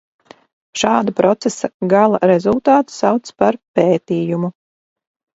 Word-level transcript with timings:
Šāda 0.81 1.11
procesa 1.17 1.67
gala 1.91 2.19
rezultātu 2.31 2.93
sauc 2.95 3.29
par 3.43 3.59
pētījumu. 3.81 4.49